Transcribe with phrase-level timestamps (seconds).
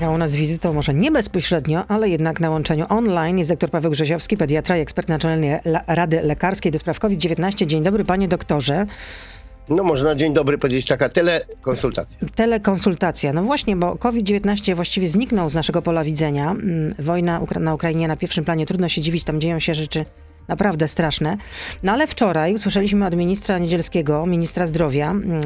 [0.00, 3.90] A u nas wizytą może nie bezpośrednio, ale jednak na łączeniu online jest dr Paweł
[3.90, 7.66] Grzeziowski, pediatra i ekspert Naczelnej Rady Lekarskiej do spraw COVID-19.
[7.66, 8.86] Dzień dobry panie doktorze.
[9.68, 12.28] No można dzień dobry powiedzieć taka telekonsultacja.
[12.34, 13.32] Telekonsultacja.
[13.32, 16.50] No właśnie, bo COVID-19 właściwie zniknął z naszego pola widzenia.
[16.50, 20.04] Mm, wojna na Ukrainie na pierwszym planie, trudno się dziwić, tam dzieją się rzeczy
[20.48, 21.36] naprawdę straszne.
[21.82, 25.40] No ale wczoraj usłyszeliśmy od ministra Niedzielskiego, ministra zdrowia, mm,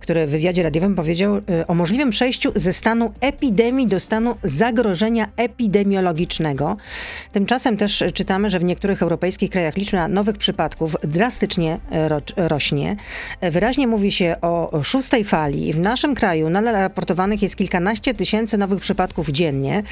[0.00, 5.28] który w wywiadzie radiowym powiedział y, o możliwym przejściu ze stanu epidemii do stanu zagrożenia
[5.36, 6.76] epidemiologicznego.
[7.32, 12.96] Tymczasem też czytamy, że w niektórych europejskich krajach liczba nowych przypadków drastycznie e, ro rośnie.
[13.40, 15.72] Wyraźnie mówi się o szóstej fali.
[15.72, 19.82] W naszym kraju nadal raportowanych jest kilkanaście tysięcy nowych przypadków dziennie,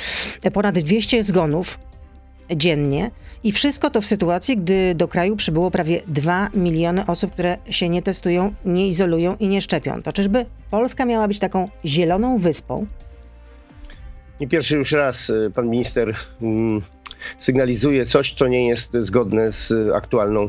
[0.52, 1.78] ponad 200 zgonów
[2.56, 3.10] dziennie.
[3.44, 7.88] I wszystko to w sytuacji, gdy do kraju przybyło prawie 2 miliony osób, które się
[7.88, 10.02] nie testują, nie izolują i nie szczepią.
[10.02, 12.86] To czyżby Polska miała być taką zieloną wyspą?
[14.40, 16.82] Nie pierwszy już raz y, pan minister mm,
[17.38, 20.48] sygnalizuje coś, co nie jest zgodne z aktualną y,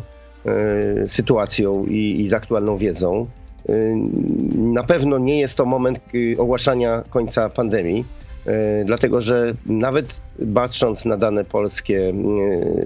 [1.08, 3.28] sytuacją i, i z aktualną wiedzą.
[3.70, 3.96] Y,
[4.56, 6.00] na pewno nie jest to moment
[6.38, 8.06] ogłaszania końca pandemii.
[8.46, 10.22] E, dlatego że nawet
[10.54, 12.14] patrząc na dane polskie e,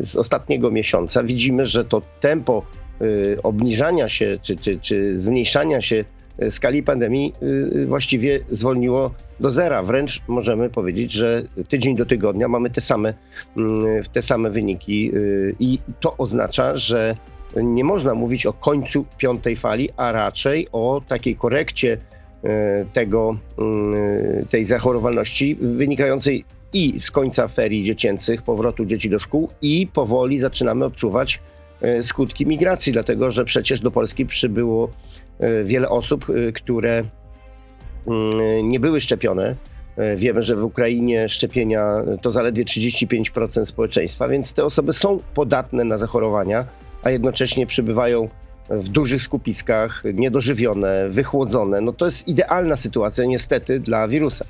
[0.06, 2.66] z ostatniego miesiąca, widzimy, że to tempo
[3.02, 3.06] e,
[3.44, 6.06] obniżania się czy, czy, czy zmniejszania się
[6.50, 7.34] skali pandemii
[7.88, 9.84] właściwie zwolniło do zera.
[9.84, 13.14] Wręcz możemy powiedzieć, że tydzień do tygodnia mamy te same,
[14.14, 15.12] te same wyniki
[15.60, 17.16] i to oznacza, że
[17.56, 21.98] nie można mówić o końcu piątej fali, a raczej o takiej korekcie
[22.94, 29.88] tego, mm, tej zachorowalności wynikającej i z końca ferii dziecięcych, powrotu dzieci do szkół i
[29.88, 31.40] powoli zaczynamy odczuwać
[31.82, 34.90] e, skutki migracji, dlatego że przecież do Polski przybyło
[35.40, 37.04] e, wiele osób, które
[38.08, 39.56] mm, nie były szczepione.
[40.16, 45.98] Wiemy, że w Ukrainie szczepienia to zaledwie 35% społeczeństwa, więc te osoby są podatne na
[45.98, 46.66] zachorowania,
[47.04, 48.30] a jednocześnie przybywają
[48.70, 51.82] w dużych skupiskach, niedożywione, wychłodzone.
[51.82, 54.46] No to jest idealna sytuacja niestety dla wirusa.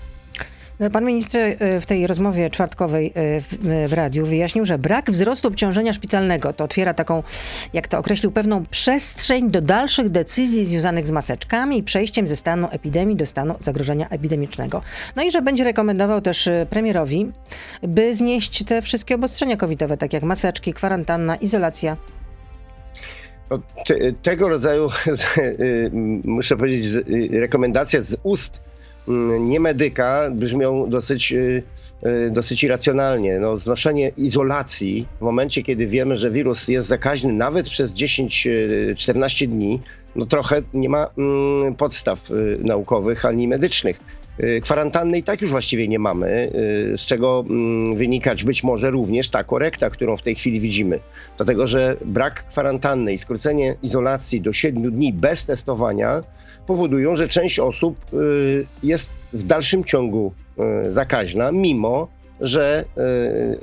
[0.80, 4.78] No, pan minister e, w tej rozmowie czwartkowej e, w, e, w, radiu wyjaśnił, że
[4.78, 7.24] brak wzrostu obciążenia szpitalnego to otwiera taką,
[7.74, 12.68] jak to określił, pewną przestrzeń do dalszych decyzji związanych z maseczkami i przejściem ze stanu
[12.72, 14.82] epidemii do stanu zagrożenia epidemicznego.
[15.16, 17.32] No i że będzie rekomendował też premierowi,
[17.84, 21.98] by znieść te wszystkie obostrzenia covidowe, tak jak maseczki, kwarantanna, izolacja
[23.86, 24.88] te, tego rodzaju,
[25.38, 25.92] y,
[26.24, 28.62] muszę powiedzieć, y, rekomendacje z ust
[29.08, 31.64] mm, nie medyka brzmią dosyć, y,
[32.32, 33.40] dosyć irracjonalnie.
[33.40, 39.80] No, znoszenie izolacji w momencie, kiedy wiemy, że wirus jest zakaźny nawet przez 10-14 dni,
[40.16, 42.30] no trochę nie ma mm, podstaw
[42.60, 44.00] naukowych ani medycznych.
[44.44, 46.52] Y, kwarantanny i tak już właściwie nie mamy,
[46.94, 51.00] y, z czego mm, wynikać być może również ta korekta, którą w tej chwili widzimy.
[51.38, 56.22] Dlatego, że brak kwarantanny i skrócenie izolacji do 7 dni bez testowania
[56.68, 60.34] powodują, że część osób y, jest w dalszym ciągu
[60.90, 62.08] zakaźna, mimo
[62.42, 62.86] że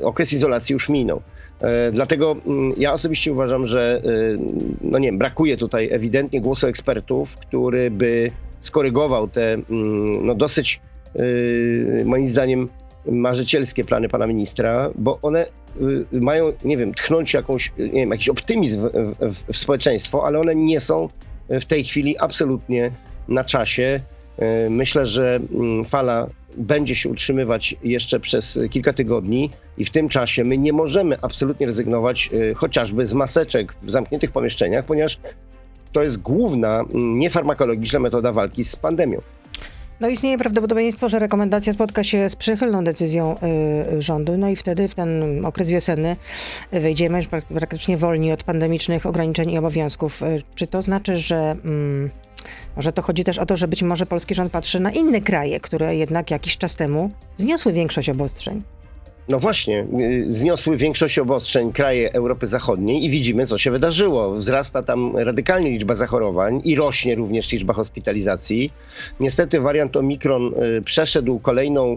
[0.03, 1.23] okres izolacji już minął.
[1.93, 4.03] Dlatego mm, ja osobiście uważam, że
[4.81, 10.81] no nie wiem, brakuje tutaj ewidentnie głosu ekspertów, który by skorygował te mm, no, dosyć,
[11.15, 12.69] yy, moim zdaniem,
[13.07, 15.47] marzycielskie plany pana ministra, bo one
[15.81, 20.41] yy, mają, nie wiem, tchnąć jakąś, nie wiem, jakiś optymizm w, w, w społeczeństwo, ale
[20.41, 21.09] one nie są
[21.49, 22.91] w tej chwili absolutnie
[23.29, 24.01] na czasie.
[24.39, 30.09] Yy, myślę, że mm, fala będzie się utrzymywać jeszcze przez kilka tygodni i w tym
[30.09, 35.19] czasie my nie możemy absolutnie rezygnować chociażby z maseczek w zamkniętych pomieszczeniach, ponieważ
[35.97, 39.21] to jest główna mm, niefarmakologiczna metoda walki z pandemią.
[40.01, 43.37] No istnieje prawdopodobieństwo, że rekomendacja spotka się z przychylną decyzją
[43.97, 46.17] y, rządu, no i wtedy w ten okres wiosenny
[46.73, 50.23] wejdziemy już praktycznie wolni od pandemicznych ograniczeń i obowiązków.
[50.23, 52.11] Y, czy to znaczy, że mm,
[52.77, 55.61] może to chodzi też o to, że być może polski rząd patrzy na inne kraje,
[55.61, 58.63] które jednak jakiś czas temu zniosły większość obostrzeń?
[59.29, 64.35] No właśnie, y, zniosły większość obostrzeń kraje Europy Zachodniej i widzimy, co się wydarzyło.
[64.35, 68.71] Wzrasta tam radykalnie liczba zachorowań i rośnie również liczba hospitalizacji.
[69.21, 71.97] Niestety wariant Omikron y, przeszedł kolejną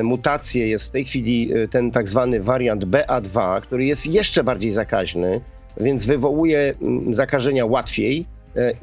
[0.00, 0.68] y, mutację.
[0.68, 5.40] Jest w tej chwili ten tak zwany wariant BA2, który jest jeszcze bardziej zakaźny,
[5.80, 8.26] więc wywołuje mm, zakażenia łatwiej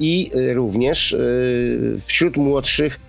[0.00, 1.16] i również
[2.06, 3.00] wśród młodszych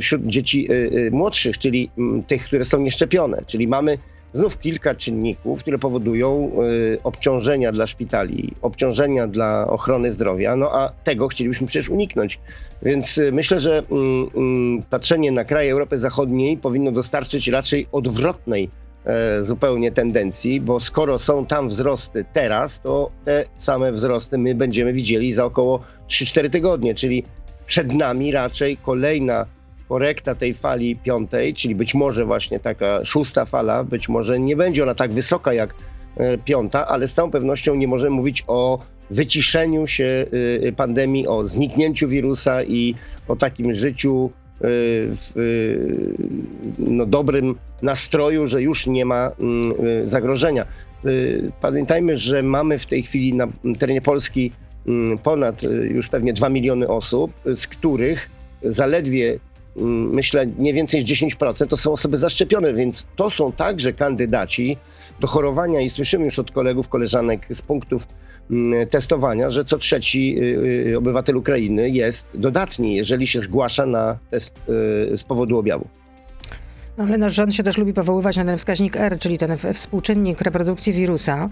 [0.00, 3.42] wśród dzieci y, y, młodszych, czyli mm, tych, które są nieszczepione.
[3.46, 3.98] Czyli mamy
[4.34, 6.50] znów kilka czynników, które powodują
[6.94, 12.38] y, obciążenia dla szpitali, obciążenia dla ochrony zdrowia, no a tego chcielibyśmy przecież uniknąć.
[12.82, 13.84] Więc myślę, że y,
[14.90, 18.68] patrzenie na kraje Europy Zachodniej powinno dostarczyć raczej odwrotnej
[19.04, 24.92] e, zupełnie tendencji, bo skoro są tam wzrosty teraz, to te same wzrosty my będziemy
[24.92, 27.24] widzieli za około 3-4 tygodnie, czyli
[27.66, 29.46] przed nami raczej kolejna
[29.88, 34.82] korekta tej fali piątej, czyli być może właśnie taka szósta fala, być może nie będzie
[34.82, 35.74] ona tak wysoka jak
[36.16, 38.78] e, piąta, ale z całą pewnością nie możemy mówić o
[39.10, 40.26] wyciszeniu się
[40.62, 42.94] e, pandemii, o zniknięciu wirusa i
[43.28, 45.32] o takim życiu e, w
[46.78, 49.74] no, dobrym nastroju, że już nie ma mm,
[50.08, 50.66] zagrożenia.
[51.60, 53.46] Pamiętajmy, że mamy w tej chwili na
[53.78, 54.52] terenie Polski
[55.22, 58.30] ponad już pewnie 2 miliony osób, z których
[58.62, 59.38] zaledwie
[59.76, 64.76] Mm, myślę, nie więcej niż 10% to są osoby zaszczepione, więc to są także kandydaci
[65.20, 68.06] do chorowania i słyszymy już od kolegów, koleżanek z punktów
[68.50, 74.18] mm, testowania, że co trzeci y, y, obywatel Ukrainy jest dodatni, jeżeli się zgłasza na
[74.30, 74.58] test
[75.12, 75.88] y, z powodu objawu.
[76.98, 80.40] No, ale nasz rząd się też lubi powoływać na ten wskaźnik R, czyli ten współczynnik
[80.40, 81.48] reprodukcji wirusa,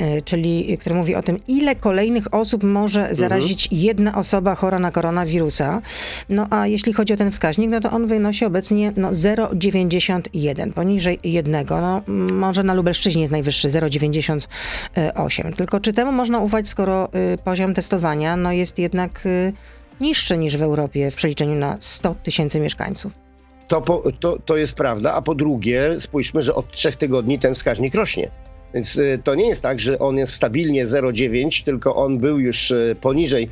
[0.00, 3.16] y, czyli który mówi o tym, ile kolejnych osób może mhm.
[3.16, 3.82] zarazić mhm.
[3.82, 5.82] jedna osoba chora na koronawirusa.
[6.28, 11.18] No a jeśli chodzi o ten wskaźnik, no to on wynosi obecnie no, 0,91, poniżej
[11.24, 11.80] jednego.
[11.80, 12.02] No,
[12.32, 15.52] może na Lubelszczyźnie jest najwyższy, 0,98.
[15.56, 19.52] Tylko czy temu można ufać, skoro y, poziom testowania no, jest jednak y,
[20.00, 23.23] niższy niż w Europie w przeliczeniu na 100 tysięcy mieszkańców?
[23.68, 27.94] To, to, to jest prawda, a po drugie spójrzmy, że od trzech tygodni ten wskaźnik
[27.94, 28.30] rośnie.
[28.74, 32.70] Więc y, to nie jest tak, że on jest stabilnie 0,9, tylko on był już
[32.70, 33.48] y, poniżej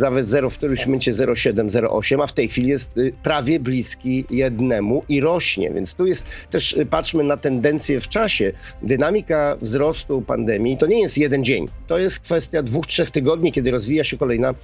[0.00, 4.24] nawet 0 w którymś momencie 0,7, 0,8, a w tej chwili jest y, prawie bliski
[4.30, 5.70] jednemu i rośnie.
[5.70, 8.52] Więc tu jest też, patrzmy na tendencję w czasie.
[8.82, 11.68] Dynamika wzrostu pandemii to nie jest jeden dzień.
[11.86, 14.54] To jest kwestia dwóch, trzech tygodni, kiedy rozwija się kolejna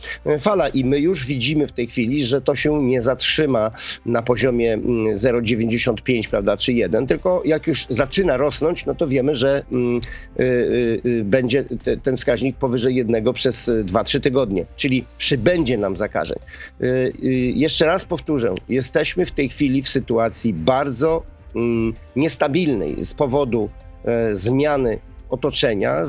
[0.40, 3.70] fala i my już widzimy w tej chwili, że to się nie zatrzyma
[4.06, 4.78] na poziomie
[5.14, 9.67] 0,95, mm, prawda, czy 1, tylko jak już zaczyna rosnąć, no to wiemy, że y,
[9.67, 9.67] y, y,
[11.24, 11.64] będzie
[12.02, 16.38] ten wskaźnik powyżej jednego przez 2-3 tygodnie, czyli przybędzie nam zakażeń.
[17.54, 21.22] Jeszcze raz powtórzę, jesteśmy w tej chwili w sytuacji bardzo
[21.56, 23.68] mm, niestabilnej z powodu
[24.04, 24.98] e, zmiany
[25.30, 26.04] otoczenia,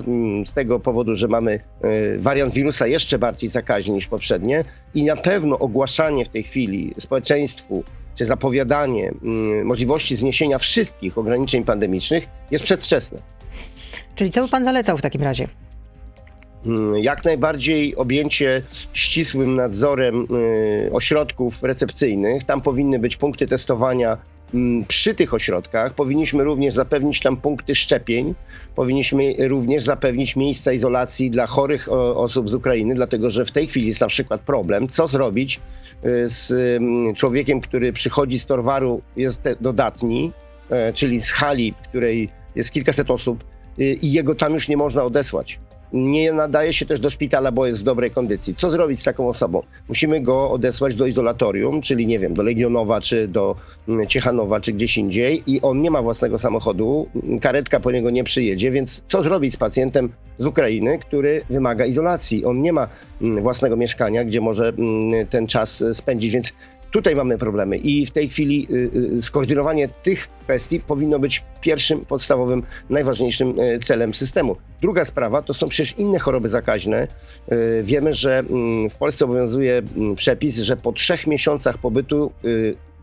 [0.46, 4.64] z tego powodu, że mamy e, wariant wirusa jeszcze bardziej zakaźny niż poprzednie
[4.94, 7.84] i na pewno ogłaszanie w tej chwili społeczeństwu
[8.16, 13.20] czy zapowiadanie mm, możliwości zniesienia wszystkich ograniczeń pandemicznych jest przedwczesne.
[14.16, 15.48] Czyli co by pan zalecał w takim razie?
[16.66, 18.62] Mm, jak najbardziej objęcie
[18.94, 20.28] ścisłym nadzorem
[20.86, 22.44] y, ośrodków recepcyjnych.
[22.44, 24.18] Tam powinny być punkty testowania
[24.54, 25.94] mm, przy tych ośrodkach.
[25.94, 28.36] Powinniśmy również zapewnić tam punkty szczepień.
[28.76, 33.88] Powinniśmy również zapewnić miejsca izolacji dla chorych osób z Ukrainy, dlatego że w tej chwili
[33.88, 35.60] jest na przykład problem, co zrobić
[36.06, 40.32] y, z mm, człowiekiem, który przychodzi z Torwaru, jest dodatni,
[40.70, 44.78] e, czyli z hali, w której jest kilkaset osób Y, i jego tam już nie
[44.78, 45.60] można odesłać.
[45.94, 48.56] Nie nadaje się też do szpitala, bo jest w dobrej kondycji.
[48.56, 49.64] Co zrobić z taką osobą?
[49.88, 53.56] Musimy go odesłać do izolatorium, czyli nie wiem, do Legionowa, czy do
[53.88, 57.08] mm, Ciechanowa, czy gdzieś indziej i on nie ma własnego samochodu,
[57.42, 62.46] karetka po niego nie przyjedzie, więc co zrobić z pacjentem z Ukrainy, który wymaga izolacji?
[62.46, 62.88] On nie ma
[63.22, 66.54] mm, własnego mieszkania, gdzie może mm, ten czas spędzić, więc
[66.92, 72.06] Tutaj mamy problemy i w tej chwili y, y, skoordynowanie tych kwestii powinno być pierwszym,
[72.06, 74.56] podstawowym, najważniejszym y, celem systemu.
[74.82, 77.08] Druga sprawa to są przecież inne choroby zakaźne.
[77.84, 82.32] Wiemy, że mm, w Polsce obowiązuje mm, przepis, że po trzech miesiącach pobytu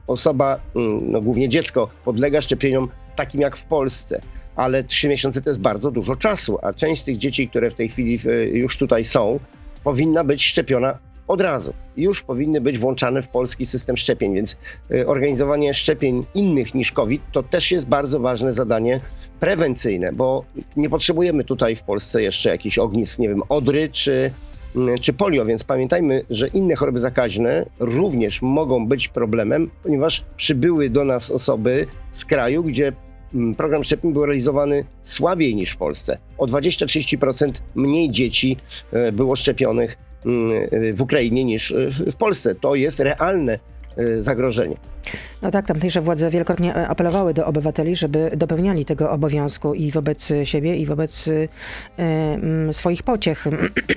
[0.06, 4.20] osoba, mm, no głównie dziecko, podlega szczepieniom takim jak w Polsce
[4.56, 7.75] ale trzy miesiące to jest bardzo dużo czasu, a część z tych dzieci, które w
[7.75, 8.20] tej chwili
[8.52, 9.40] już tutaj są,
[9.84, 11.73] powinna być szczepiona od razu.
[11.97, 14.56] Już powinny być włączane w polski system szczepień, więc
[14.90, 19.00] y, organizowanie szczepień innych niż COVID to też jest bardzo ważne zadanie
[19.40, 20.45] prewencyjne, bo
[20.76, 24.30] nie potrzebujemy tutaj w Polsce jeszcze jakichś ognisk, nie wiem, odry czy,
[24.76, 30.90] mm, czy polio, więc pamiętajmy, że inne choroby zakaźne również mogą być problemem, ponieważ przybyły
[30.90, 32.92] do nas osoby z kraju, gdzie
[33.35, 36.18] mm, program szczepień był realizowany słabiej niż w Polsce.
[36.38, 38.56] O 20-30% mniej dzieci
[39.09, 40.05] y, było szczepionych
[40.94, 42.54] w Ukrainie niż w Polsce.
[42.54, 43.58] To jest realne
[44.18, 44.76] zagrożenie.
[45.42, 50.76] No tak, tamtejsze władze wielokrotnie apelowały do obywateli, żeby dopełniali tego obowiązku i wobec siebie,
[50.76, 51.48] i wobec y,
[52.68, 53.44] y, swoich pociech.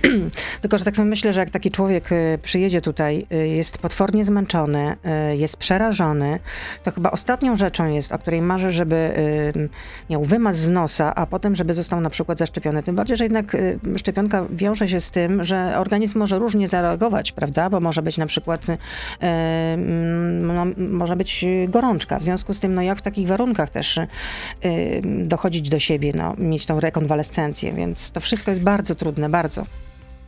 [0.61, 2.09] Tylko, że tak sobie myślę, że jak taki człowiek
[2.43, 3.25] przyjedzie tutaj,
[3.55, 4.95] jest potwornie zmęczony,
[5.33, 6.39] jest przerażony,
[6.83, 9.13] to chyba ostatnią rzeczą jest, o której marzy, żeby
[10.09, 12.83] miał wymaz z nosa, a potem, żeby został na przykład zaszczepiony.
[12.83, 13.57] Tym bardziej, że jednak
[13.97, 17.69] szczepionka wiąże się z tym, że organizm może różnie zareagować, prawda?
[17.69, 18.65] Bo może być na przykład,
[20.41, 22.19] no, może być gorączka.
[22.19, 23.99] W związku z tym, no jak w takich warunkach też
[25.03, 29.65] dochodzić do siebie, no, mieć tą rekonwalescencję, więc to wszystko jest bardzo trudne, bardzo.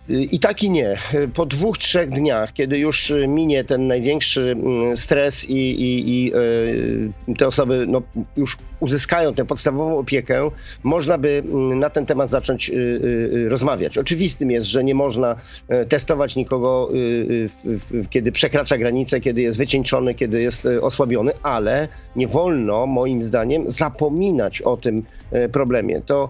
[0.09, 0.97] I tak i nie.
[1.33, 7.33] Po dwóch, trzech dniach, kiedy już minie ten największy mm, stres i, i, i e,
[7.37, 8.01] te osoby no,
[8.37, 10.49] już uzyskają tę podstawową opiekę,
[10.83, 12.77] można by mm, na ten temat zacząć y, y,
[13.37, 13.97] y, rozmawiać.
[13.97, 15.35] Oczywistym jest, że nie można
[15.67, 16.89] e, testować nikogo,
[18.09, 23.71] kiedy przekracza granicę, kiedy jest wycieńczony, kiedy jest e, osłabiony, ale nie wolno, moim zdaniem,
[23.71, 25.03] zapominać o tym
[25.51, 26.01] problemie.
[26.05, 26.29] To,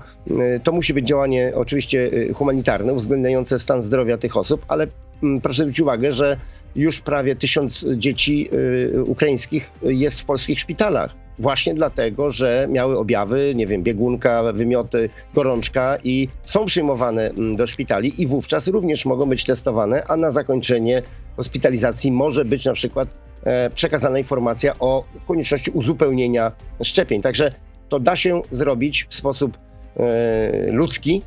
[0.64, 4.88] to musi być działanie oczywiście humanitarne, uwzględniające stan zdrowia tych osób, ale
[5.24, 6.38] mm, proszę zwrócić uwagę, że
[6.76, 11.14] już prawie tysiąc dzieci y, ukraińskich jest w polskich szpitalach.
[11.40, 17.68] Właśnie dlatego, że miały objawy, nie wiem, biegunka, wymioty, gorączka i są przyjmowane mm, do
[17.68, 21.02] szpitali i wówczas również mogą być testowane, a na zakończenie
[21.36, 23.10] hospitalizacji może być na przykład
[23.44, 26.52] e, przekazana informacja o konieczności uzupełnienia
[26.84, 27.22] szczepień.
[27.22, 27.52] Także
[27.90, 29.58] to da się zrobić w sposób
[29.98, 31.22] e, ludzki,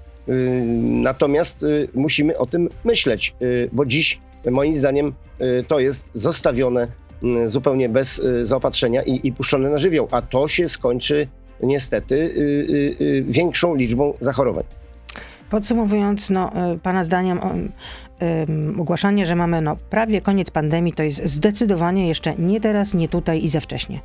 [0.83, 5.13] natomiast y, musimy o tym myśleć, y, bo dziś moim zdaniem
[5.69, 6.89] to jest zostawione
[7.47, 11.29] zupełnie bez zaopatrzenia i, i puszczone na żywioł, a to się skończy
[11.63, 12.35] niestety
[13.29, 14.65] większą liczbą zachorowań.
[15.51, 16.51] Podsumowując, no,
[16.83, 17.41] Pana zdaniem
[18.79, 23.45] ogłaszanie, że mamy no, prawie koniec pandemii, to jest zdecydowanie jeszcze nie teraz, nie tutaj
[23.45, 24.01] i za wcześnie.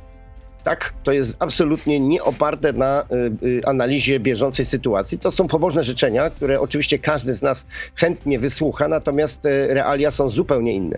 [0.64, 3.02] Tak, to jest absolutnie nieoparte na
[3.42, 5.18] y, y, analizie bieżącej sytuacji.
[5.18, 10.28] To są pobożne życzenia, które oczywiście każdy z nas chętnie wysłucha, natomiast y, realia są
[10.28, 10.96] zupełnie inne.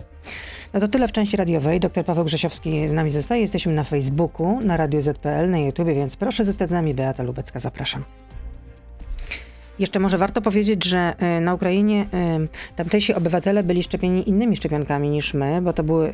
[0.72, 1.80] No to tyle w części radiowej.
[1.80, 3.40] Dr Paweł Grzesiowski z nami zostaje.
[3.40, 6.94] Jesteśmy na Facebooku, na Radio ZPL, na YouTube, więc proszę zostać z nami.
[6.94, 8.04] Beata Lubecka, zapraszam.
[9.78, 15.10] Jeszcze może warto powiedzieć, że y, na Ukrainie y, tamtejsi obywatele byli szczepieni innymi szczepionkami
[15.10, 16.10] niż my, bo to był y,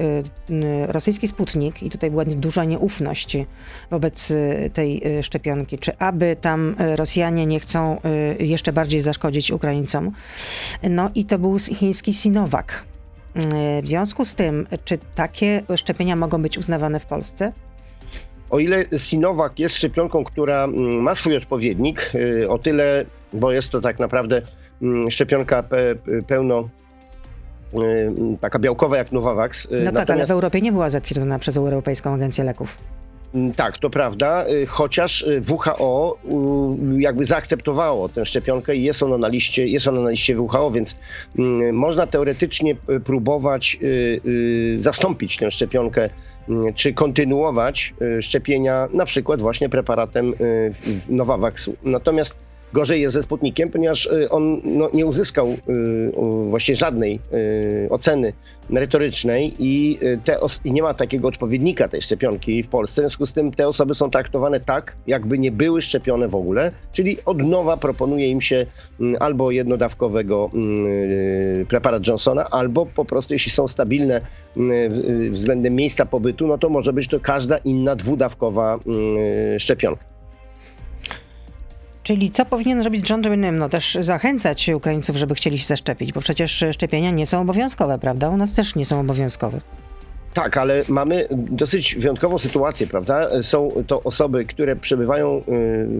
[0.86, 3.36] rosyjski Sputnik i tutaj była duża nieufność
[3.90, 4.32] wobec
[4.72, 5.78] tej szczepionki.
[5.78, 8.00] Czy aby tam Rosjanie nie chcą
[8.38, 10.12] jeszcze bardziej zaszkodzić Ukraińcom?
[10.90, 12.66] No i to był chiński Sinovac.
[13.82, 17.52] W związku z tym, czy takie szczepienia mogą być uznawane w Polsce?
[18.50, 22.12] O ile Sinovac jest szczepionką, która mm, ma swój odpowiednik,
[22.48, 24.42] o tyle bo jest to tak naprawdę
[24.82, 25.64] mm, szczepionka
[26.26, 26.68] pełno
[27.74, 27.78] y,
[28.40, 29.64] taka białkowa jak Novavax.
[29.64, 30.06] Y, no Natomiast...
[30.06, 32.78] tak, ale w Europie nie była zatwierdzona przez Europejską Agencję Leków.
[33.34, 36.18] Mm, tak, to prawda, y, chociaż WHO
[36.98, 40.96] jakby zaakceptowało tę szczepionkę i jest ona na liście, jest ona na liście WHO, więc
[41.38, 42.74] mm, można teoretycznie
[43.04, 43.78] próbować
[44.76, 46.10] zastąpić tę szczepionkę
[46.74, 50.32] czy kontynuować szczepienia na przykład właśnie preparatem
[51.08, 51.76] Novavaxu.
[51.82, 52.36] Natomiast
[52.72, 56.12] Gorzej jest ze Sputnikiem, ponieważ y, on no, nie uzyskał y,
[56.50, 58.32] właśnie żadnej y, oceny
[58.70, 63.02] merytorycznej i, te i nie ma takiego odpowiednika tej szczepionki w Polsce.
[63.02, 66.72] W związku z tym te osoby są traktowane tak, jakby nie były szczepione w ogóle,
[66.92, 68.66] czyli od nowa proponuje im się
[69.00, 74.20] mm, albo jednodawkowego mm, preparat Johnsona, albo po prostu jeśli są stabilne
[74.56, 78.78] mm, względem miejsca pobytu, no to może być to każda inna dwudawkowa
[79.58, 80.17] szczepionka.
[82.08, 86.12] Czyli co powinien zrobić rząd, żeby no, też zachęcać Ukraińców, żeby chcieli się zaszczepić?
[86.12, 88.28] Bo przecież szczepienia nie są obowiązkowe, prawda?
[88.28, 89.60] U nas też nie są obowiązkowe.
[90.34, 93.42] Tak, ale mamy dosyć wyjątkową sytuację, prawda?
[93.42, 95.42] Są to osoby, które przebywają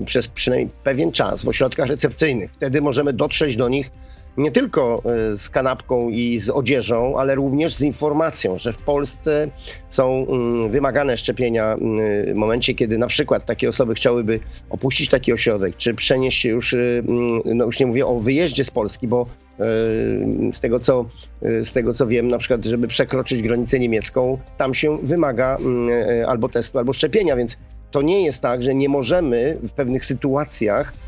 [0.03, 2.51] y, przez przynajmniej pewien czas w ośrodkach recepcyjnych.
[2.53, 3.91] Wtedy możemy dotrzeć do nich
[4.39, 9.49] nie tylko e, z kanapką i z odzieżą, ale również z informacją, że w Polsce
[9.89, 14.41] są mm, wymagane szczepienia mm, w momencie, kiedy na przykład takie osoby chciałyby
[14.71, 18.65] opuścić taki ośrodek, czy przenieść się już, y, mm, no już nie mówię o wyjeździe
[18.65, 19.27] z Polski, bo
[19.61, 19.65] e,
[20.53, 21.05] z tego, co,
[21.43, 25.59] e, z tego co wiem, na przykład, żeby przekroczyć granicę niemiecką, tam się wymaga
[26.27, 27.59] albo testu, albo szczepienia, więc
[27.91, 31.08] to nie jest tak, że nie możemy w pewnych sytuacjach E,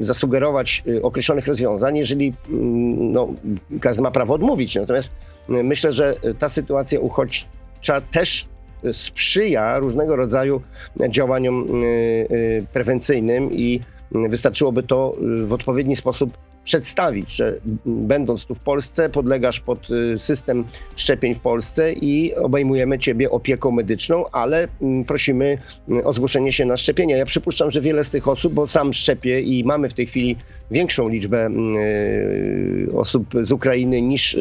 [0.00, 3.28] zasugerować e, określonych rozwiązań, jeżeli mm, no,
[3.80, 4.76] każdy ma prawo odmówić.
[4.76, 5.12] Natomiast
[5.48, 8.48] e, myślę, że ta sytuacja uchodźcza też
[8.92, 10.62] sprzyja różnego rodzaju
[11.08, 11.66] działaniom
[12.72, 13.80] prewencyjnym i
[14.12, 19.88] wystarczyłoby to w odpowiedni sposób przedstawić, że będąc tu w Polsce, podlegasz pod
[20.18, 20.64] system
[20.96, 24.68] szczepień w Polsce i obejmujemy ciebie opieką medyczną, ale
[25.06, 25.58] prosimy
[26.04, 27.16] o zgłoszenie się na szczepienia.
[27.16, 30.36] Ja przypuszczam, że wiele z tych osób, bo sam szczepię i mamy w tej chwili
[30.70, 31.50] większą liczbę
[32.94, 34.38] osób z Ukrainy niż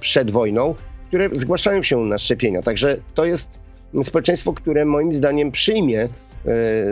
[0.00, 0.74] przed wojną,
[1.08, 2.62] które zgłaszają się na szczepienia.
[2.62, 3.60] Także to jest
[4.04, 6.08] społeczeństwo, które moim zdaniem przyjmie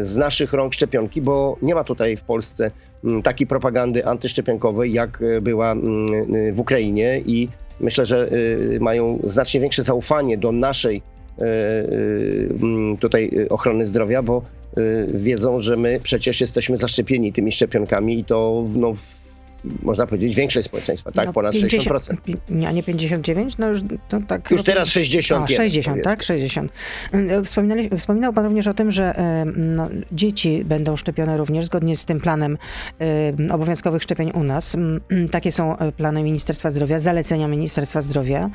[0.02, 2.71] z naszych rąk szczepionki, bo nie ma tutaj w Polsce
[3.23, 5.76] takiej propagandy antyszczepionkowej, jak e, była e,
[6.52, 7.49] w Ukrainie i
[7.81, 8.31] myślę, że
[8.81, 11.02] mają znacznie większe zaufanie do naszej
[13.00, 14.43] tutaj ochrony zdrowia, bo
[15.07, 18.95] wiedzą, że my przecież jesteśmy zaszczepieni tymi szczepionkami i to no,
[19.83, 21.27] można powiedzieć, większość społeczeństwa, tak?
[21.27, 22.67] No, Ponad 50, 60%.
[22.67, 23.59] A nie 59?
[23.59, 25.45] No już, to tak, już teraz 60.
[25.45, 26.23] A, 60, tak?
[26.23, 26.73] 60.
[27.12, 31.97] E, wspominali, wspominał Pan również o tym, że e, no, dzieci będą szczepione również zgodnie
[31.97, 32.59] z tym planem
[33.00, 34.77] e, obowiązkowych szczepień u nas.
[35.31, 38.50] Takie są plany Ministerstwa Zdrowia, zalecenia Ministerstwa Zdrowia.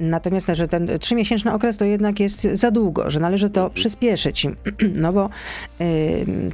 [0.00, 4.46] Natomiast że ten trzymiesięczny okres to jednak jest za długo, że należy to przyspieszyć.
[4.94, 5.30] No bo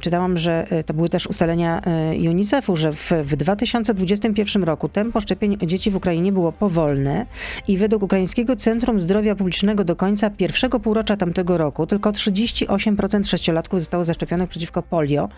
[0.01, 1.81] czytałam, że to były też ustalenia
[2.29, 7.25] UNICEF-u, że w, w 2021 roku tempo szczepień dzieci w Ukrainie było powolne
[7.67, 13.79] i według Ukraińskiego Centrum Zdrowia Publicznego do końca pierwszego półrocza tamtego roku tylko 38% sześciolatków
[13.79, 15.29] zostało zaszczepionych przeciwko polio,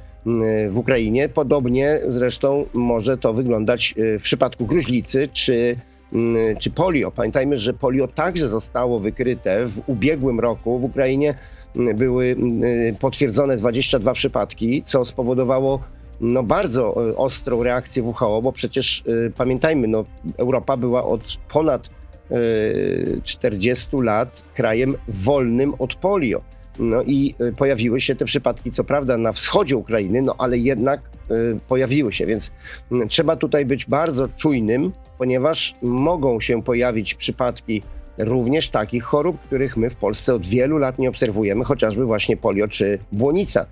[0.70, 1.30] w Ukrainie.
[1.30, 5.76] Podobnie zresztą może to wyglądać w przypadku gruźlicy czy
[6.60, 7.12] czy polio.
[7.12, 10.80] Pamiętajmy, że polio także zostało wykryte w ubiegłym roku.
[10.80, 11.36] W Ukrainie
[11.76, 15.80] mm, były mm, potwierdzone 22 przypadki, co spowodowało
[16.22, 20.06] no, bardzo e, ostrą reakcję WHO, bo przecież e, pamiętajmy, no,
[20.38, 21.90] Europa była od ponad
[23.24, 26.42] 40 e, lat krajem wolnym od polio.
[26.80, 31.02] No i y, pojawiły się te przypadki, co prawda na wschodzie Ukrainy, no ale jednak
[31.32, 32.52] y, pojawiły się, więc
[32.92, 37.82] y, trzeba tutaj być bardzo czujnym, ponieważ mogą się pojawić przypadki
[38.18, 42.68] również takich chorób, których my w Polsce od wielu lat nie obserwujemy, chociażby właśnie polio
[42.68, 43.66] czy błonica.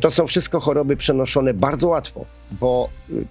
[0.00, 2.88] To są wszystko choroby przenoszone bardzo łatwo, bo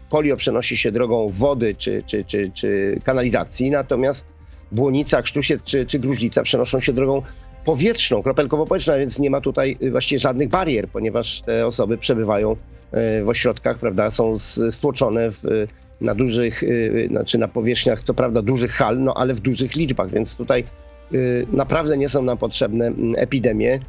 [0.10, 4.26] polio przenosi się drogą wody czy, czy, czy, czy kanalizacji, natomiast
[4.72, 7.22] błonica, krztusiec czy, czy gruźlica przenoszą się drogą
[7.66, 12.56] powietrzną, kropelkowo-powietrzną, więc nie ma tutaj y, właściwie żadnych barier, ponieważ te osoby przebywają y,
[13.24, 14.40] w ośrodkach, prawda, są
[14.72, 15.68] stłoczone w, y,
[16.02, 16.64] na dużych,
[17.08, 20.64] znaczy na powierzchniach, co prawda dużych hal, no ale w dużych liczbach, więc tutaj
[21.54, 23.80] naprawdę nie są nam potrzebne mm, epidemie,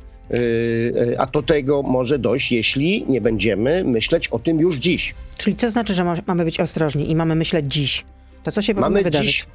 [1.18, 5.14] a do tego może dojść, jeśli nie będziemy myśleć o tym już dziś.
[5.38, 8.04] Czyli co znaczy, że mamy być ostrożni i mamy myśleć dziś?
[8.42, 9.36] To co się powinno mamy wydarzyć?
[9.36, 9.46] Dziś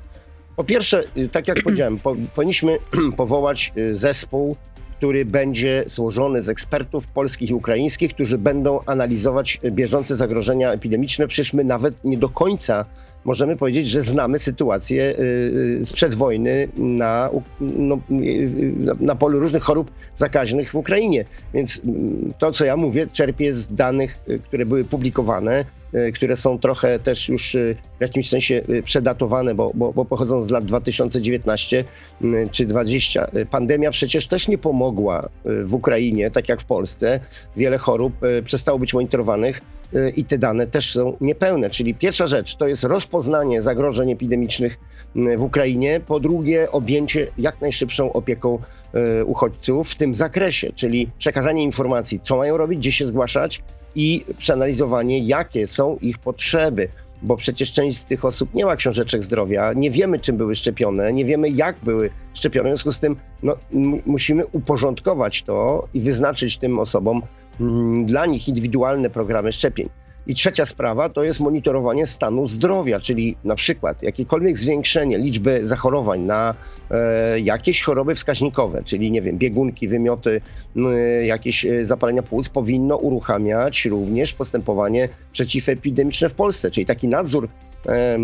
[0.58, 2.78] po pierwsze, y, tak jak powiedziałem, po, powinniśmy
[3.18, 4.56] powołać y, zespół,
[4.98, 11.28] który będzie złożony z ekspertów polskich i ukraińskich, którzy będą analizować y, bieżące zagrożenia epidemiczne.
[11.28, 12.86] Przecież my nawet nie do końca
[13.26, 15.16] możemy powiedzieć, że znamy sytuację
[15.84, 18.00] sprzed wojny na, no,
[19.00, 21.26] na polu różnych chorób zakaźnych w Ukrainie.
[21.54, 25.66] Więc mm, to, co ja mówię, czerpię z danych, które były publikowane
[26.14, 30.42] które są trochę też już e, w jakimś sensie e, przedatowane, bo, bo, bo pochodzą
[30.42, 31.84] z lat 2019
[32.52, 33.28] czy 20.
[33.50, 35.30] Pandemia przecież też nie pomogła
[35.64, 37.20] w Ukrainie, tak jak w Polsce.
[37.58, 38.14] Wiele chorób
[38.46, 39.62] przestało być monitorowanych
[40.16, 41.70] i te dane też są niepełne.
[41.70, 44.78] Czyli pierwsza rzecz to jest rozpoznanie zagrożeń epidemicznych
[45.16, 48.60] w Ukrainie, po drugie objęcie jak najszybszą opieką
[49.26, 53.62] uchodźców w tym zakresie, czyli przekazanie informacji, co mają robić, gdzie się zgłaszać,
[53.98, 56.88] i przeanalizowanie, jakie są ich potrzeby.
[57.22, 61.14] Bo przecież część z tych osób nie ma książeczek zdrowia, nie wiemy, czym były szczepione,
[61.14, 62.70] nie wiemy, jak były szczepione.
[62.70, 63.58] W związku z tym no,
[64.06, 67.22] musimy uporządkować to i wyznaczyć tym osobom
[67.60, 69.90] mm, dla nich indywidualne programy szczepień.
[70.28, 76.22] I trzecia sprawa to jest monitorowanie stanu zdrowia, czyli na przykład jakiekolwiek zwiększenie liczby zachorowań
[76.22, 76.56] na
[76.92, 80.42] e, jakieś choroby wskaźnikowe, czyli nie wiem, biegunki, wymioty,
[80.76, 87.50] e, jakieś zapalenia płuc, powinno uruchamiać również postępowanie przeciwepidemiczne w Polsce, czyli taki nadzór
[87.86, 88.18] e,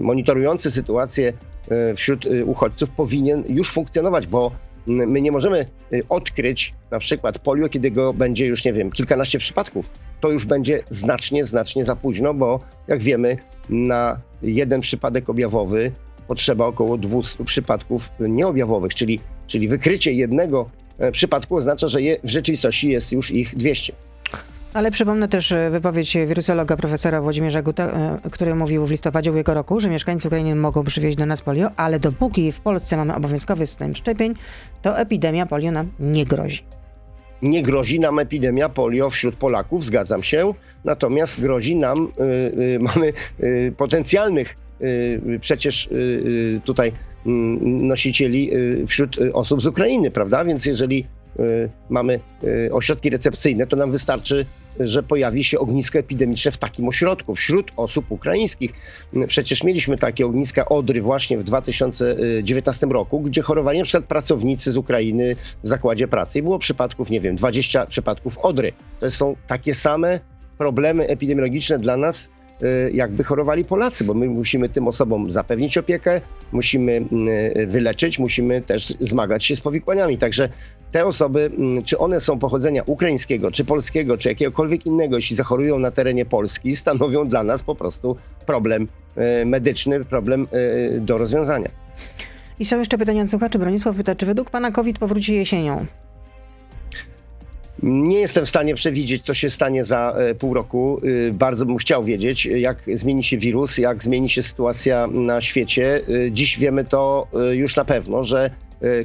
[0.00, 1.32] monitorujący sytuację
[1.70, 4.52] e, wśród e, uchodźców powinien już funkcjonować, bo
[4.86, 9.38] My nie możemy y, odkryć na przykład polio, kiedy go będzie już, nie wiem, kilkanaście
[9.38, 9.90] przypadków.
[10.20, 13.36] To już będzie znacznie, znacznie za późno, bo jak wiemy,
[13.68, 15.92] na jeden przypadek objawowy
[16.28, 22.28] potrzeba około 200 przypadków nieobjawowych, czyli, czyli wykrycie jednego e, przypadku oznacza, że je, w
[22.28, 23.92] rzeczywistości jest już ich 200.
[24.74, 27.84] Ale przypomnę też e, wypowiedź wirusologa profesora Włodzimierza Guta,
[28.24, 31.70] e, który mówił w listopadzie ubiegłego roku, że mieszkańcy Ukrainy mogą przywieźć do nas polio,
[31.76, 34.34] ale dopóki w Polsce mamy obowiązkowy system szczepień,
[34.82, 36.62] to epidemia polio nam nie grozi.
[37.42, 40.54] Nie grozi nam epidemia polio wśród Polaków, zgadzam się,
[40.84, 42.08] natomiast grozi nam,
[42.58, 43.12] y, mamy
[43.76, 44.56] potencjalnych
[45.40, 45.88] przecież
[46.64, 46.92] tutaj
[47.26, 48.50] mm, nosicieli
[48.86, 50.44] wśród osób z Ukrainy, prawda?
[50.44, 51.06] Więc jeżeli
[51.90, 52.20] mamy
[52.72, 54.46] ośrodki recepcyjne, to nam wystarczy
[54.80, 58.72] że pojawi się ognisko epidemiczne w takim ośrodku wśród osób ukraińskich.
[59.28, 64.76] Przecież mieliśmy takie ogniska Odry właśnie w 2019 roku, gdzie chorowali na przykład pracownicy z
[64.76, 68.72] Ukrainy w zakładzie pracy i było przypadków, nie wiem, 20 przypadków Odry.
[69.00, 70.20] To są takie same
[70.58, 72.39] problemy epidemiologiczne dla nas, Y,
[72.92, 76.20] jakby chorowali Polacy, bo my musimy tym osobom zapewnić opiekę,
[76.52, 77.04] musimy
[77.56, 80.18] y, wyleczyć, musimy też zmagać się z powikłaniami.
[80.18, 80.48] Także
[80.92, 85.78] te osoby, mm, czy one są pochodzenia ukraińskiego, czy polskiego, czy jakiegokolwiek innego, jeśli zachorują
[85.78, 88.88] na terenie Polski, stanowią dla nas po prostu problem
[89.42, 90.46] y, medyczny, problem
[90.98, 91.68] do rozwiązania.
[92.58, 93.58] I są jeszcze pytania od słuchaczy.
[93.58, 95.86] Bronisław pyta, czy według pana COVID powróci jesienią?
[97.82, 101.00] Nie jestem w stanie przewidzieć, co się stanie za e, pół roku.
[101.28, 106.00] E, bardzo bym chciał wiedzieć, jak zmieni się wirus, jak zmieni się sytuacja na świecie.
[106.26, 108.50] E, dziś wiemy to już na pewno, że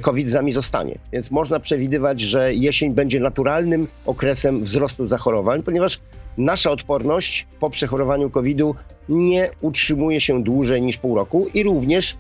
[0.02, 0.96] COVID z nami zostanie.
[1.14, 6.00] Więc można przewidywać, że jesień będzie naturalnym okresem wzrostu zachorowań, ponieważ
[6.38, 8.76] nasza odporność po przechorowaniu COVID-u
[9.10, 12.18] nie utrzymuje się dłużej niż pół roku i również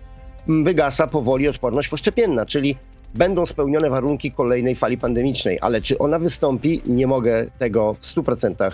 [0.48, 2.76] wygasa powoli odporność poszczepienna, czyli
[3.15, 8.71] będą spełnione warunki kolejnej fali pandemicznej, ale czy ona wystąpi, nie mogę tego w 100%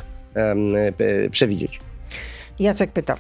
[1.32, 1.80] przewidzieć.
[2.60, 3.18] Jacek pyta.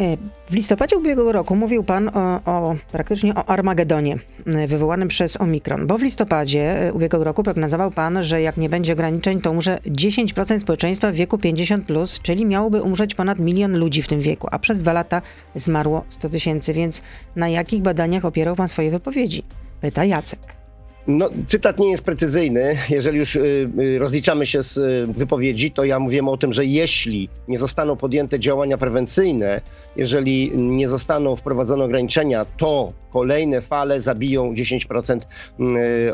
[0.00, 0.16] E,
[0.50, 5.86] w listopadzie ubiegłego roku mówił Pan o, o, praktycznie o Armagedonie e, wywołanym przez Omikron,
[5.86, 9.78] bo w listopadzie e, ubiegłego roku prognozował Pan, że jak nie będzie ograniczeń, to umrze
[9.86, 14.48] 10% społeczeństwa w wieku 50+, plus, czyli miałoby umrzeć ponad milion ludzi w tym wieku,
[14.50, 15.22] a przez dwa lata
[15.54, 17.02] zmarło 100 tysięcy, więc
[17.36, 19.42] na jakich badaniach opierał Pan swoje wypowiedzi?
[19.86, 20.65] Pyta Jacek.
[21.08, 22.76] No, cytat nie jest precyzyjny.
[22.90, 26.64] Jeżeli już y, y, rozliczamy się z y, wypowiedzi, to ja mówię o tym, że
[26.64, 29.60] jeśli nie zostaną podjęte działania prewencyjne,
[29.96, 35.20] jeżeli nie zostaną wprowadzone ograniczenia, to kolejne fale zabiją 10%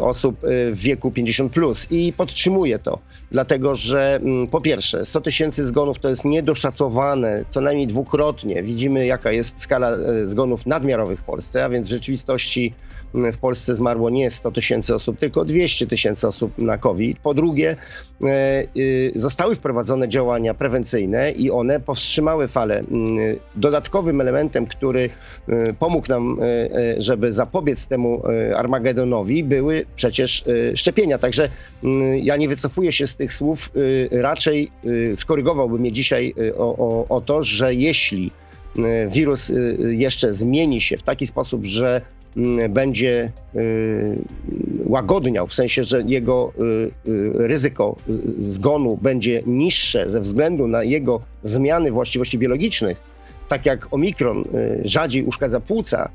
[0.01, 0.37] osób
[0.73, 1.53] w wieku 50.
[1.53, 1.87] Plus.
[1.91, 2.99] I podtrzymuję to,
[3.31, 8.63] dlatego że po pierwsze, 100 tysięcy zgonów to jest niedoszacowane co najmniej dwukrotnie.
[8.63, 12.75] Widzimy, jaka jest skala zgonów nadmiarowych w Polsce, a więc w rzeczywistości
[13.15, 17.19] w Polsce zmarło nie 100 tysięcy osób, tylko 200 tysięcy osób na COVID.
[17.19, 17.77] Po drugie,
[18.23, 22.79] e, y, zostały wprowadzone działania prewencyjne i one powstrzymały falę.
[22.79, 25.11] Mm, dodatkowym elementem, który
[25.49, 28.23] y, pomógł nam, e, e, żeby zapobiec temu
[28.57, 31.19] Armagedonowi, były przecież szczepienia.
[31.19, 31.49] Także
[31.85, 33.73] mm, ja nie wycofuję się z tych słów,
[34.11, 34.71] raczej
[35.17, 38.31] skorygowałbym je dzisiaj o, o, o to, że jeśli
[39.09, 39.53] wirus
[39.91, 42.01] jeszcze zmieni się w taki sposób, że
[42.69, 44.19] będzie y,
[44.85, 46.53] łagodniał, w sensie, że jego
[47.07, 47.97] y, y, ryzyko
[48.39, 53.13] zgonu będzie niższe ze względu na jego zmiany właściwości biologicznych,
[53.49, 54.45] tak jak omikron
[54.85, 56.09] rzadziej uszkadza płuca,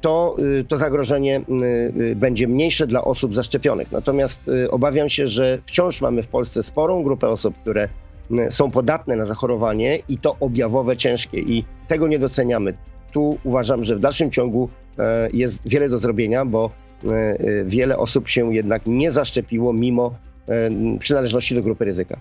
[0.00, 0.36] to,
[0.68, 1.40] to zagrożenie
[2.16, 3.92] będzie mniejsze dla osób zaszczepionych.
[3.92, 7.88] Natomiast obawiam się, że wciąż mamy w Polsce sporą grupę osób, które
[8.50, 12.74] są podatne na zachorowanie i to objawowe ciężkie i tego nie doceniamy
[13.10, 14.68] tu uważam, że w dalszym ciągu
[15.32, 16.70] jest wiele do zrobienia, bo
[17.04, 20.14] e, e, wiele osób się jednak nie zaszczepiło mimo
[20.98, 22.20] przynależności do grupy ryzyka.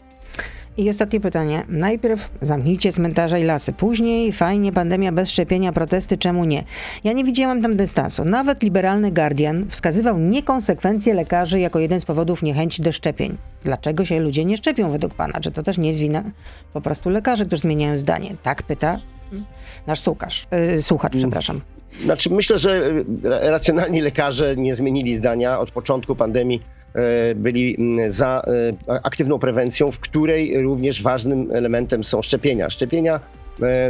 [0.80, 1.65] I ostatnie pytanie.
[1.70, 3.74] Najpierw zamknijcie cmentarze i lasy.
[3.74, 6.63] Później fajnie, pandemia bez szczepienia, protesty, czemu nie?
[7.04, 8.26] Ja nie widziałam tam dystansu.
[8.26, 13.38] Nawet liberalny Guardian wskazywał niekonsekwencje lekarzy jako jeden z powodów niechęci do szczepień.
[13.63, 15.39] Dlaczego się ludzie nie szczepią według pana?
[15.39, 16.24] Czy to też nie jest wina
[16.74, 18.36] po prostu lekarzy, którzy zmieniają zdanie?
[18.44, 19.00] Tak pyta
[19.88, 21.22] nasz słuchacz, yy, słuchacz, mm.
[21.22, 21.62] przepraszam.
[22.04, 26.62] Znaczy, myślę, że y, racjonalni lekarze nie zmienili zdania od początku pandemii.
[26.94, 28.42] e, byli mm, za
[29.04, 32.70] aktywną prewencją, w której również ważnym elementem są szczepienia.
[32.70, 33.20] Szczepienia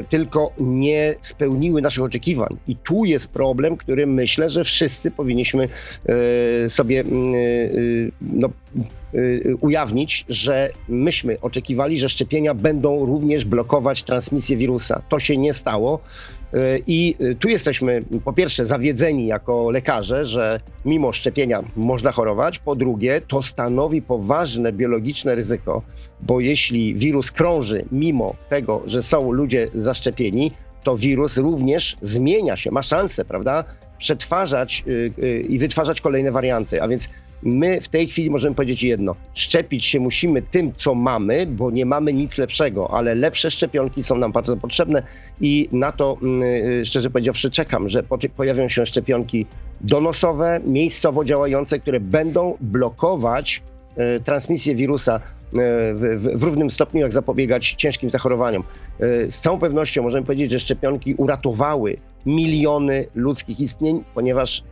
[0.09, 2.57] tylko nie spełniły naszych oczekiwań.
[2.67, 5.69] I tu jest problem, który myślę, że wszyscy powinniśmy
[6.65, 7.37] e, sobie mm, e,
[8.21, 8.49] no,
[9.13, 15.01] e, ujawnić, że myśmy oczekiwali, że szczepienia będą również blokować transmisję wirusa.
[15.09, 15.99] To się nie stało.
[16.53, 22.59] E, I tu jesteśmy po pierwsze zawiedzeni jako lekarze, że mimo szczepienia można chorować.
[22.59, 25.81] Po drugie, to stanowi poważne biologiczne ryzyko,
[26.21, 30.51] bo jeśli wirus krąży mimo tego, że są ludzie zaszczepieni,
[30.83, 33.63] to wirus również zmienia się, ma szansę, prawda,
[33.97, 36.81] przetwarzać y, i wytwarzać kolejne warianty.
[36.81, 37.09] A więc
[37.43, 41.85] my w tej chwili możemy powiedzieć jedno: szczepić się musimy tym, co mamy, bo nie
[41.85, 45.03] mamy nic lepszego, ale lepsze szczepionki są nam bardzo potrzebne
[45.41, 46.17] i na to,
[46.81, 49.45] y, szczerze powiedziawszy, czekam, że po- pojawią się szczepionki
[49.81, 53.63] donosowe, miejscowo działające, które będą blokować
[53.95, 55.19] e, transmisję wirusa e,
[55.93, 58.63] w, w, w równym stopniu, jak zapobiegać ciężkim zachorowaniom.
[59.29, 64.63] Z całą pewnością możemy powiedzieć, że szczepionki uratowały miliony ludzkich istnień, ponieważ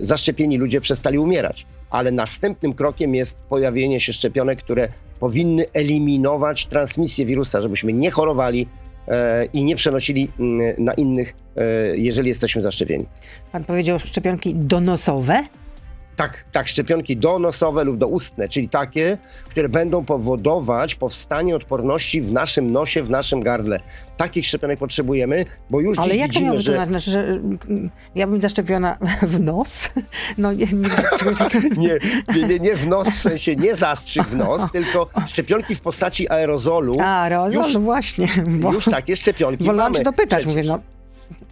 [0.00, 1.66] zaszczepieni ludzie przestali umierać.
[1.90, 4.88] Ale następnym krokiem jest pojawienie się szczepionek, które
[5.20, 8.68] powinny eliminować transmisję wirusa, żebyśmy nie chorowali
[9.08, 10.28] e, i nie przenosili
[10.78, 11.62] na innych, e,
[11.96, 13.06] jeżeli jesteśmy zaszczepieni.
[13.52, 15.42] Pan powiedział szczepionki donosowe.
[16.16, 19.18] Tak, tak, szczepionki donosowe lub doustne, czyli takie,
[19.50, 23.80] które będą powodować powstanie odporności w naszym nosie, w naszym gardle.
[24.16, 26.70] Takich szczepionek potrzebujemy, bo już Ale dziś jak to widzimy, miało że...
[26.72, 26.88] wyglądać?
[26.88, 29.90] Znaczy, że mm, ja bym zaszczepiona w nos?
[30.38, 30.66] No nie,
[31.76, 31.98] nie.
[32.36, 36.28] Nie, nie, nie, w nos, w sensie nie zastrzyk w nos, tylko szczepionki w postaci
[36.28, 36.96] aerozolu.
[37.00, 38.28] A, rozum, Już- właśnie.
[38.46, 39.98] Bo Już takie szczepionki wolałam mamy.
[39.98, 40.46] się dopytać, Przecież.
[40.46, 40.95] mówię, no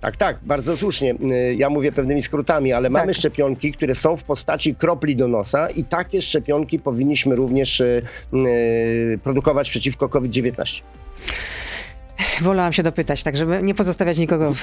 [0.00, 1.14] Tak, tak, bardzo słusznie.
[1.14, 3.16] Y, Ja mówię pewnymi skrótami, ale mamy Tak.
[3.16, 8.02] szczepionki, które są w postaci kropli do nosa i takie szczepionki powinniśmy również y,
[8.34, 10.82] y, produkować przeciwko COVID-19.
[12.40, 14.62] wolałam się dopytać, tak żeby nie pozostawiać nikogo w,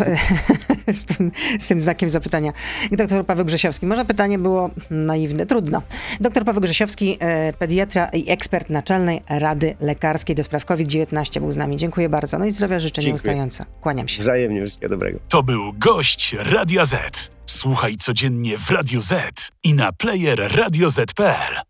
[0.94, 2.54] z, tym, z tym znakiem zapytania.
[2.91, 3.86] Doktor Paweł Grzesiowski.
[3.86, 5.82] Może pytanie było naiwne, trudno.
[6.20, 11.58] Doktor Paweł Grzesiowski, e, pediatra i ekspert Naczelnej Rady Lekarskiej do spraw COVID-19 był z
[11.58, 11.78] nami.
[11.78, 12.39] Dziękuję bardzo.
[12.39, 13.63] No i zdrowia życzę nieustająco.
[13.82, 14.22] Kłaniam się.
[14.22, 15.20] Wzajemnie wszystkiego dobrego.
[15.30, 17.32] To był gość Radia Z.
[17.46, 21.62] Słuchaj codziennie w Radio Z i na player radioz.pl.